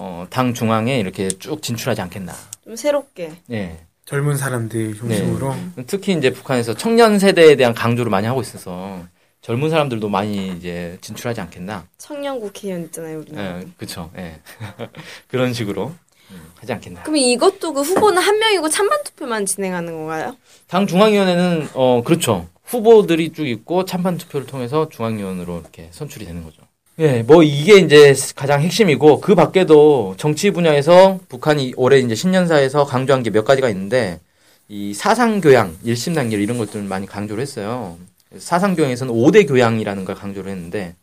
어, 0.00 0.26
당 0.28 0.54
중앙에 0.54 0.98
이렇게 0.98 1.28
쭉 1.28 1.62
진출하지 1.62 2.00
않겠나. 2.02 2.32
좀 2.64 2.74
새롭게. 2.74 3.30
예. 3.52 3.78
젊은 4.06 4.36
사람들 4.36 4.96
중심으로 4.96 5.54
특히 5.86 6.12
이제 6.12 6.30
북한에서 6.30 6.74
청년 6.74 7.18
세대에 7.18 7.56
대한 7.56 7.72
강조를 7.72 8.10
많이 8.10 8.26
하고 8.26 8.42
있어서 8.42 9.02
젊은 9.44 9.68
사람들도 9.68 10.08
많이 10.08 10.48
이제 10.56 10.96
진출하지 11.02 11.42
않겠나. 11.42 11.86
청년 11.98 12.40
국회의원 12.40 12.84
있잖아요, 12.84 13.18
우리. 13.18 13.32
예, 13.36 13.62
그쵸. 13.76 14.10
예. 14.16 14.40
그런 15.28 15.52
식으로 15.52 15.92
음, 16.30 16.42
하지 16.54 16.72
않겠나. 16.72 17.02
그럼 17.02 17.18
이것도 17.18 17.74
그 17.74 17.82
후보는 17.82 18.22
한 18.22 18.38
명이고 18.38 18.70
찬반 18.70 19.02
투표만 19.04 19.44
진행하는 19.44 19.92
건가요? 19.92 20.34
당 20.66 20.86
중앙위원회는 20.86 21.68
어 21.74 22.00
그렇죠. 22.02 22.48
후보들이 22.64 23.34
쭉 23.34 23.46
있고 23.46 23.84
찬반 23.84 24.16
투표를 24.16 24.46
통해서 24.46 24.88
중앙위원으로 24.88 25.60
이렇게 25.60 25.88
선출이 25.90 26.24
되는 26.24 26.42
거죠. 26.42 26.62
예, 27.00 27.22
뭐 27.22 27.42
이게 27.42 27.76
이제 27.76 28.14
가장 28.34 28.62
핵심이고 28.62 29.20
그 29.20 29.34
밖에도 29.34 30.14
정치 30.16 30.52
분야에서 30.52 31.20
북한이 31.28 31.74
올해 31.76 31.98
이제 31.98 32.14
신년사에서 32.14 32.86
강조한 32.86 33.22
게 33.22 33.28
몇 33.30 33.44
가지가 33.44 33.68
있는데 33.68 34.20
이 34.68 34.94
사상 34.94 35.42
교양, 35.42 35.76
일심 35.84 36.14
단결 36.14 36.40
이런 36.40 36.56
것들을 36.56 36.82
많이 36.84 37.06
강조를 37.06 37.42
했어요. 37.42 37.98
사상 38.38 38.74
교양에서는 38.74 39.12
5대 39.12 39.46
교양이라는 39.48 40.04
걸 40.04 40.14
강조를 40.14 40.50
했는데 40.50 40.94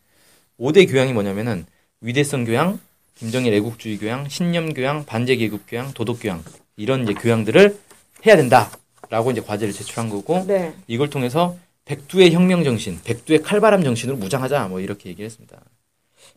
5대 0.59 0.89
교양이 0.89 1.13
뭐냐면은 1.13 1.65
위대성 2.01 2.45
교양, 2.45 2.79
김정일 3.15 3.53
애국주의 3.53 3.97
교양, 3.97 4.27
신념 4.27 4.73
교양, 4.73 5.05
반제 5.05 5.35
계급 5.35 5.61
교양, 5.67 5.93
도덕 5.93 6.19
교양 6.21 6.43
이런 6.75 7.03
이제 7.03 7.13
교양들을 7.13 7.77
해야 8.25 8.35
된다라고 8.35 9.31
이제 9.31 9.41
과제를 9.41 9.73
제출한 9.73 10.09
거고 10.09 10.43
네. 10.47 10.73
이걸 10.87 11.09
통해서 11.09 11.57
백두의 11.85 12.31
혁명 12.31 12.63
정신, 12.63 12.99
백두의 13.03 13.41
칼바람 13.41 13.83
정신으로 13.83 14.17
무장하자 14.17 14.67
뭐 14.67 14.79
이렇게 14.79 15.09
얘기를 15.09 15.25
했습니다. 15.25 15.57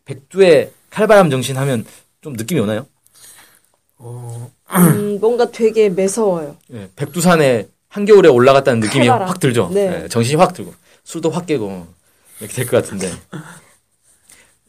백두의 0.05 0.71
칼바람 0.89 1.29
정신 1.29 1.57
하면 1.57 1.85
좀 2.21 2.33
느낌이 2.33 2.59
오나요? 2.59 2.85
어, 3.97 4.51
음, 4.69 5.19
뭔가 5.19 5.51
되게 5.51 5.89
매서워요. 5.89 6.57
예, 6.73 6.89
백두산에 6.95 7.67
한겨울에 7.87 8.29
올라갔다는 8.29 8.79
느낌이 8.81 9.07
칼바람. 9.07 9.29
확 9.29 9.39
들죠. 9.39 9.69
네. 9.73 10.03
예, 10.03 10.07
정신이 10.07 10.35
확 10.35 10.53
들고 10.53 10.73
술도 11.05 11.29
확 11.29 11.45
깨고 11.45 11.87
이렇게 12.41 12.53
될 12.53 12.65
것 12.67 12.83
같은데 12.83 13.09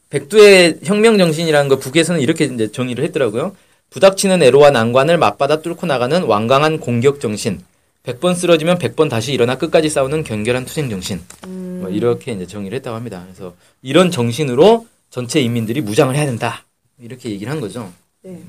백두의 0.09 0.79
혁명 0.85 1.17
정신이라는 1.17 1.67
거 1.67 1.77
북에서는 1.77 2.21
이렇게 2.21 2.45
이제 2.45 2.71
정의를 2.71 3.03
했더라고요. 3.05 3.55
부닥치는 3.89 4.41
애로와 4.43 4.71
난관을 4.71 5.17
맞받아 5.17 5.61
뚫고 5.61 5.85
나가는 5.85 6.21
완강한 6.23 6.79
공격 6.79 7.19
정신. 7.19 7.61
100번 8.03 8.35
쓰러지면 8.35 8.77
100번 8.77 9.09
다시 9.09 9.33
일어나 9.33 9.57
끝까지 9.57 9.89
싸우는 9.89 10.23
견결한 10.23 10.63
투쟁 10.65 10.89
정신. 10.89 11.19
음. 11.45 11.79
뭐 11.81 11.89
이렇게 11.89 12.31
이제 12.31 12.45
정의를 12.45 12.77
했다고 12.77 12.95
합니다. 12.95 13.25
그래서 13.25 13.53
이런 13.81 14.09
정신으로 14.11 14.87
전체 15.09 15.41
인민들이 15.41 15.81
무장을 15.81 16.15
해야 16.15 16.25
된다. 16.25 16.63
이렇게 16.99 17.29
얘기를 17.29 17.51
한 17.51 17.59
거죠. 17.59 17.91
네. 18.21 18.41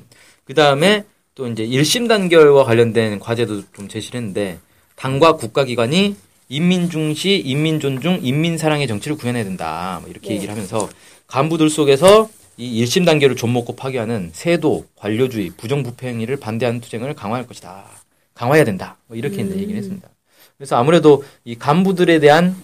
그 0.45 0.53
다음에 0.53 1.03
또 1.35 1.45
이제 1.47 1.63
일심 1.63 2.07
단결과 2.07 2.63
관련된 2.63 3.19
과제도 3.19 3.63
좀 3.73 3.89
제시를 3.89 4.17
했는데 4.19 4.59
당과 4.95 5.33
국가기관이 5.33 6.15
인민 6.49 6.89
중시, 6.89 7.37
인민 7.45 7.79
존중, 7.79 8.19
인민 8.23 8.57
사랑의 8.57 8.87
정치를 8.87 9.15
구현해야 9.17 9.43
된다. 9.43 9.99
뭐 10.01 10.09
이렇게 10.09 10.29
네. 10.29 10.35
얘기를 10.35 10.51
하면서 10.51 10.89
간부들 11.27 11.69
속에서 11.69 12.27
이 12.57 12.77
일심 12.79 13.05
단결을 13.05 13.35
좀먹고 13.35 13.75
파괴하는 13.75 14.31
세도, 14.33 14.85
관료주의, 14.95 15.51
부정부패 15.55 16.07
행위를 16.07 16.37
반대하는 16.37 16.81
투쟁을 16.81 17.13
강화할 17.13 17.45
것이다. 17.45 17.85
강화해야 18.33 18.65
된다. 18.65 18.97
뭐 19.05 19.15
이렇게 19.15 19.43
이제 19.43 19.55
얘기를 19.55 19.75
했습니다. 19.77 20.09
그래서 20.57 20.75
아무래도 20.75 21.23
이 21.45 21.55
간부들에 21.55 22.19
대한 22.19 22.55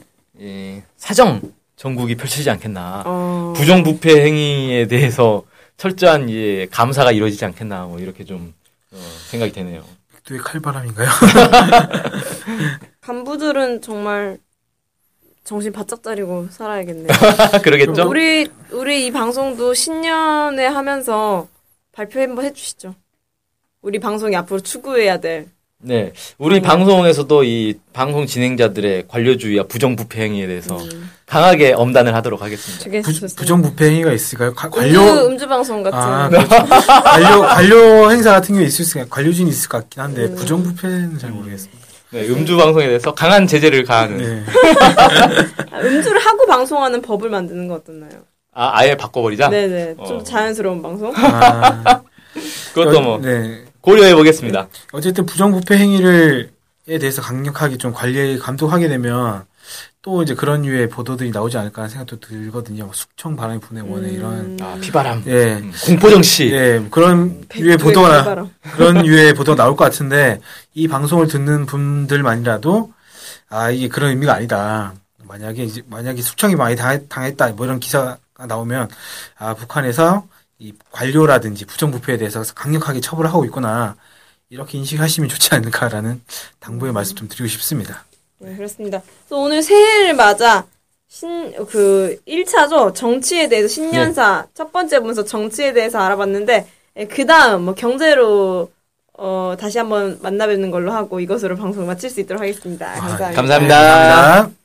예, 0.41 0.83
사정 0.97 1.41
전국이 1.77 2.15
펼쳐지지 2.15 2.49
않겠나. 2.49 3.03
어. 3.05 3.53
부정부패 3.55 4.25
행위에 4.25 4.87
대해서 4.87 5.43
철저한 5.77 6.29
예, 6.31 6.65
감사가 6.65 7.11
이루어지지 7.11 7.45
않겠나 7.45 7.85
뭐 7.85 7.99
이렇게 7.99 8.25
좀 8.25 8.53
어, 8.91 8.97
생각이 9.29 9.51
되네요. 9.53 9.83
백두의 10.13 10.39
칼바람인가요? 10.39 11.07
간부들은 13.05 13.81
정말 13.81 14.39
정신 15.43 15.71
바짝 15.71 16.01
차리고 16.01 16.47
살아야겠네요. 16.49 17.07
그러겠죠? 17.63 18.09
우리 18.09 18.47
우리 18.71 19.05
이 19.05 19.11
방송도 19.11 19.75
신년에 19.75 20.65
하면서 20.65 21.47
발표 21.91 22.19
한번 22.19 22.45
해주시죠. 22.45 22.95
우리 23.83 23.99
방송이 23.99 24.35
앞으로 24.35 24.59
추구해야 24.61 25.19
될. 25.19 25.47
네, 25.77 26.13
우리 26.39 26.61
방송에서도 26.61 27.43
이 27.43 27.75
방송 27.93 28.25
진행자들의 28.25 29.07
관료주의와 29.07 29.65
부정부패 29.67 30.19
행위에 30.23 30.47
대해서 30.47 30.79
강하게 31.27 31.73
엄단을 31.73 32.15
하도록 32.15 32.41
하겠습니다. 32.41 33.01
부. 33.07 33.35
부정부패 33.35 33.85
행위가 33.85 34.13
있을까요? 34.13 34.55
가- 34.55 34.69
관료 34.71 34.99
관료 35.05 35.27
음주 35.27 35.47
방송 35.47 35.83
같은. 35.83 35.99
아, 35.99 36.27
그렇죠. 36.29 36.47
관료 37.03 37.41
관료 37.41 38.11
행사 38.11 38.31
같은 38.31 38.55
경우에 38.55 38.65
있을 38.65 38.83
수 38.83 39.05
관료진이 39.07 39.47
있을 39.51 39.69
것 39.69 39.77
같긴 39.81 40.01
한데 40.01 40.23
음. 40.23 40.35
부정부패는 40.35 41.19
잘 41.19 41.29
모르겠습니다. 41.29 41.84
네, 42.15 42.29
음주 42.29 42.55
방송에 42.55 42.87
대해서 42.87 43.13
강한 43.13 43.45
제재를 43.45 43.83
가하는 43.83 44.17
네. 44.17 44.43
아, 45.69 45.79
음주를 45.81 46.17
하고 46.17 46.45
방송하는 46.45 47.01
법을 47.01 47.29
만드는 47.29 47.67
거 47.67 47.73
어떻나요? 47.73 48.21
아, 48.53 48.71
아예 48.73 48.95
바꿔버리자. 48.95 49.49
네네. 49.49 49.95
좀 50.07 50.19
어. 50.19 50.23
자연스러운 50.23 50.81
방송. 50.81 51.11
아, 51.13 52.03
그것도 52.73 53.01
뭐 53.01 53.19
네. 53.21 53.65
고려해 53.81 54.15
보겠습니다. 54.15 54.69
어쨌든 54.93 55.25
부정부패 55.25 55.75
행위를 55.75 56.51
에 56.87 56.99
대해서 56.99 57.21
강력하게 57.21 57.77
좀 57.77 57.91
관리 57.91 58.37
감독하게 58.39 58.87
되면 58.87 59.43
또 60.05 60.21
이제 60.21 60.35
그런 60.35 60.61
류의 60.61 60.87
보도들이 60.87 61.31
나오지 61.31 61.57
않을까 61.57 61.81
하는 61.81 61.89
생각도 61.89 62.19
들거든요. 62.19 62.85
뭐 62.85 62.93
숙청 62.93 63.35
바람이 63.35 63.59
부네 63.59 63.81
원에 63.81 64.09
이런 64.09 64.55
아, 64.61 64.77
피바람, 64.79 65.23
예. 65.25 65.55
음, 65.55 65.73
공포정시. 65.83 66.51
예, 66.51 66.85
그런 66.91 67.43
류의 67.55 67.77
보도가 67.77 68.09
칼바람. 68.09 68.51
그런 68.77 68.97
류의 68.97 69.33
보도가 69.33 69.55
나올 69.55 69.75
것 69.75 69.83
같은데 69.83 70.39
이 70.75 70.87
방송을 70.87 71.25
듣는 71.27 71.65
분들만이라도 71.65 72.93
아 73.49 73.71
이게 73.71 73.87
그런 73.87 74.11
의미가 74.11 74.35
아니다. 74.35 74.93
만약에 75.23 75.63
이제 75.63 75.81
만약에 75.87 76.21
숙청이 76.21 76.55
많이 76.55 76.75
당했, 76.75 77.09
당했다 77.09 77.53
뭐 77.53 77.65
이런 77.65 77.79
기사가 77.79 78.19
나오면 78.47 78.89
아 79.39 79.55
북한에서 79.55 80.27
이 80.59 80.71
관료라든지 80.91 81.65
부정부패에 81.65 82.17
대해서 82.17 82.43
강력하게 82.53 82.99
처벌을 82.99 83.31
하고 83.31 83.43
있구나 83.43 83.95
이렇게 84.51 84.77
인식하시면 84.77 85.29
좋지 85.29 85.55
않을까라는 85.55 86.21
당부의 86.59 86.93
말씀 86.93 87.15
좀 87.15 87.27
드리고 87.27 87.47
싶습니다. 87.47 88.05
네, 88.39 88.55
그렇습니다. 88.55 89.01
그래서 89.27 89.41
오늘 89.41 89.61
새해를 89.61 90.13
맞아 90.13 90.65
신, 91.07 91.53
그, 91.67 92.19
1차죠. 92.27 92.93
정치에 92.93 93.47
대해서 93.47 93.67
신년사 93.67 94.47
첫 94.53 94.71
번째 94.73 94.99
보면서 94.99 95.23
정치에 95.23 95.71
대해서 95.71 95.99
알아봤는데, 95.99 96.67
그 97.09 97.25
다음, 97.25 97.63
뭐, 97.65 97.73
경제로, 97.73 98.69
어, 99.13 99.55
다시 99.57 99.77
한번 99.77 100.19
만나 100.21 100.45
뵙는 100.47 100.71
걸로 100.71 100.91
하고 100.91 101.19
이것으로 101.19 101.55
방송을 101.55 101.87
마칠 101.87 102.09
수 102.09 102.19
있도록 102.19 102.41
하겠습니다. 102.41 102.93
감사합니다. 102.93 103.31
감사합니다. 103.31 103.81
네, 103.81 104.09
감사합니다. 104.09 104.64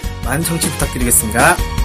많은 0.23 0.43
청취 0.43 0.69
부탁드리겠습니다. 0.71 1.80